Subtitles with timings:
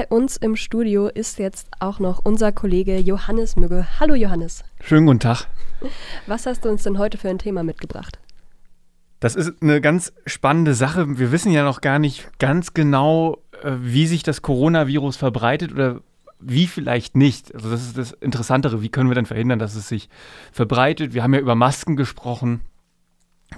[0.00, 3.86] bei uns im Studio ist jetzt auch noch unser Kollege Johannes Mügge.
[4.00, 4.64] Hallo Johannes.
[4.80, 5.46] Schönen guten Tag.
[6.26, 8.18] Was hast du uns denn heute für ein Thema mitgebracht?
[9.18, 11.18] Das ist eine ganz spannende Sache.
[11.18, 16.00] Wir wissen ja noch gar nicht ganz genau, äh, wie sich das Coronavirus verbreitet oder
[16.38, 17.54] wie vielleicht nicht.
[17.54, 18.80] Also das ist das Interessantere.
[18.80, 20.08] Wie können wir denn verhindern, dass es sich
[20.50, 21.12] verbreitet?
[21.12, 22.62] Wir haben ja über Masken gesprochen.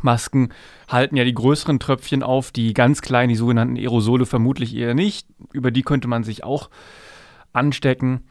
[0.01, 0.53] Masken
[0.89, 5.27] halten ja die größeren Tröpfchen auf, die ganz kleinen, die sogenannten Aerosole vermutlich eher nicht.
[5.53, 6.71] Über die könnte man sich auch
[7.53, 8.23] anstecken.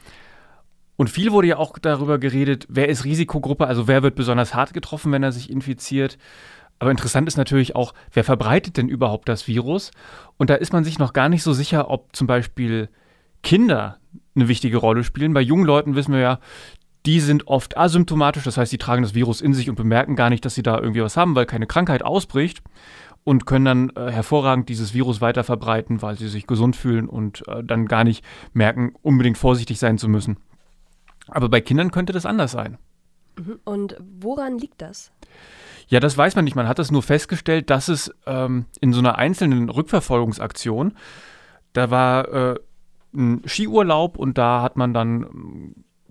[0.96, 4.74] Und viel wurde ja auch darüber geredet, wer ist Risikogruppe, also wer wird besonders hart
[4.74, 6.18] getroffen, wenn er sich infiziert.
[6.80, 9.92] Aber interessant ist natürlich auch, wer verbreitet denn überhaupt das Virus?
[10.38, 12.90] Und da ist man sich noch gar nicht so sicher, ob zum Beispiel
[13.44, 13.98] Kinder
[14.36, 15.34] eine wichtige Rolle spielen.
[15.34, 16.40] Bei jungen Leuten wissen wir ja,
[17.06, 20.30] die sind oft asymptomatisch, das heißt, sie tragen das Virus in sich und bemerken gar
[20.30, 22.62] nicht, dass sie da irgendwie was haben, weil keine Krankheit ausbricht
[23.24, 27.48] und können dann äh, hervorragend dieses Virus weiter verbreiten, weil sie sich gesund fühlen und
[27.48, 30.38] äh, dann gar nicht merken, unbedingt vorsichtig sein zu müssen.
[31.28, 32.78] Aber bei Kindern könnte das anders sein.
[33.38, 33.60] Mhm.
[33.64, 35.12] Und woran liegt das?
[35.88, 36.56] Ja, das weiß man nicht.
[36.56, 40.94] Man hat das nur festgestellt, dass es ähm, in so einer einzelnen Rückverfolgungsaktion,
[41.74, 42.56] da war äh,
[43.14, 45.28] ein Skiurlaub und da hat man dann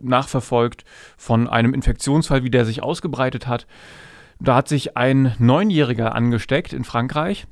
[0.03, 0.85] nachverfolgt
[1.17, 3.67] von einem Infektionsfall, wie der sich ausgebreitet hat.
[4.39, 7.47] Da hat sich ein Neunjähriger angesteckt in Frankreich.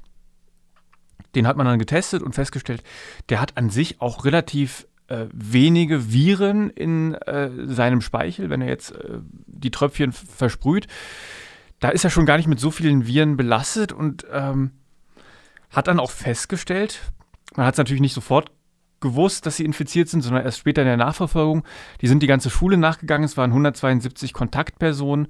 [1.35, 2.83] Den hat man dann getestet und festgestellt,
[3.29, 8.69] der hat an sich auch relativ äh, wenige Viren in äh, seinem Speichel, wenn er
[8.69, 10.87] jetzt äh, die Tröpfchen versprüht.
[11.81, 14.73] Da ist er schon gar nicht mit so vielen Viren belastet und ähm,
[15.71, 17.01] hat dann auch festgestellt,
[17.55, 18.51] man hat es natürlich nicht sofort
[19.01, 21.65] gewusst, dass sie infiziert sind, sondern erst später in der Nachverfolgung.
[22.01, 23.25] Die sind die ganze Schule nachgegangen.
[23.25, 25.29] Es waren 172 Kontaktpersonen.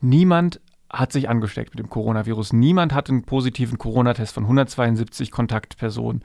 [0.00, 0.60] Niemand
[0.90, 2.52] hat sich angesteckt mit dem Coronavirus.
[2.52, 6.22] Niemand hat einen positiven Corona-Test von 172 Kontaktpersonen.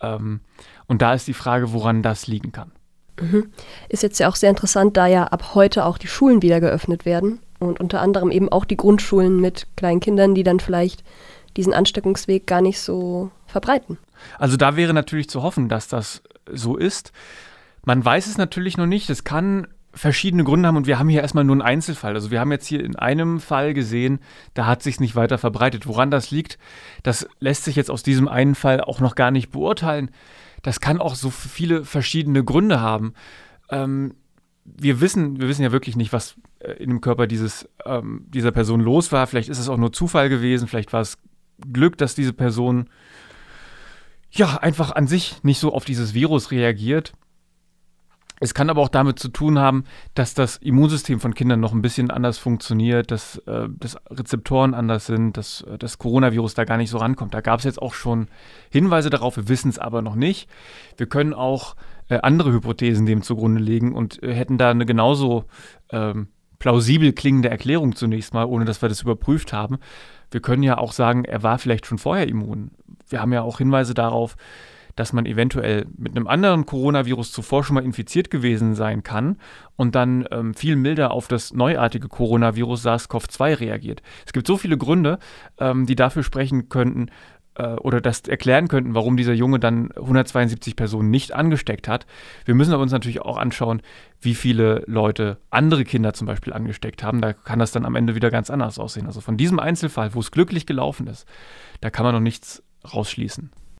[0.00, 0.40] Ähm,
[0.86, 2.72] und da ist die Frage, woran das liegen kann.
[3.20, 3.50] Mhm.
[3.88, 7.04] Ist jetzt ja auch sehr interessant, da ja ab heute auch die Schulen wieder geöffnet
[7.04, 11.02] werden und unter anderem eben auch die Grundschulen mit kleinen Kindern, die dann vielleicht
[11.56, 13.98] diesen Ansteckungsweg gar nicht so verbreiten.
[14.38, 17.12] Also da wäre natürlich zu hoffen, dass das so ist.
[17.84, 19.10] Man weiß es natürlich noch nicht.
[19.10, 22.14] Es kann verschiedene Gründe haben und wir haben hier erstmal nur einen Einzelfall.
[22.14, 24.20] Also wir haben jetzt hier in einem Fall gesehen,
[24.52, 25.86] da hat sich nicht weiter verbreitet.
[25.86, 26.58] Woran das liegt,
[27.02, 30.10] das lässt sich jetzt aus diesem einen Fall auch noch gar nicht beurteilen.
[30.62, 33.14] Das kann auch so viele verschiedene Gründe haben.
[33.70, 34.14] Ähm,
[34.64, 38.52] wir wissen, wir wissen ja wirklich nicht, was äh, in dem Körper dieses, ähm, dieser
[38.52, 39.26] Person los war.
[39.26, 41.18] Vielleicht ist es auch nur Zufall gewesen, vielleicht war es
[41.72, 42.88] Glück, dass diese Person
[44.30, 47.12] ja einfach an sich nicht so auf dieses Virus reagiert.
[48.38, 51.80] Es kann aber auch damit zu tun haben, dass das Immunsystem von Kindern noch ein
[51.80, 56.76] bisschen anders funktioniert, dass, äh, dass Rezeptoren anders sind, dass äh, das Coronavirus da gar
[56.76, 57.32] nicht so rankommt.
[57.32, 58.28] Da gab es jetzt auch schon
[58.70, 60.50] Hinweise darauf, wir wissen es aber noch nicht.
[60.98, 61.76] Wir können auch
[62.08, 65.46] äh, andere Hypothesen dem zugrunde legen und äh, hätten da eine genauso
[65.90, 66.28] ähm,
[66.66, 69.78] plausibel klingende Erklärung zunächst mal, ohne dass wir das überprüft haben.
[70.32, 72.72] Wir können ja auch sagen, er war vielleicht schon vorher immun.
[73.08, 74.34] Wir haben ja auch Hinweise darauf,
[74.96, 79.36] dass man eventuell mit einem anderen Coronavirus zuvor schon mal infiziert gewesen sein kann
[79.76, 84.02] und dann ähm, viel milder auf das neuartige Coronavirus SARS-CoV-2 reagiert.
[84.26, 85.20] Es gibt so viele Gründe,
[85.58, 87.12] ähm, die dafür sprechen könnten,
[87.58, 92.06] oder das erklären könnten, warum dieser Junge dann 172 Personen nicht angesteckt hat.
[92.44, 93.82] Wir müssen aber uns natürlich auch anschauen,
[94.20, 97.20] wie viele Leute andere Kinder zum Beispiel angesteckt haben.
[97.20, 99.06] Da kann das dann am Ende wieder ganz anders aussehen.
[99.06, 101.26] Also von diesem Einzelfall, wo es glücklich gelaufen ist,
[101.80, 102.62] da kann man noch nichts
[102.92, 103.50] rausschließen.